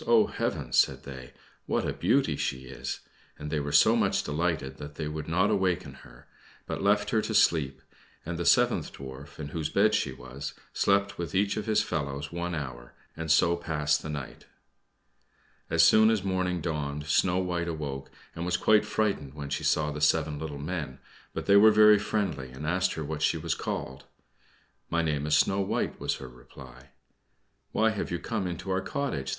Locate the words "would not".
5.07-5.51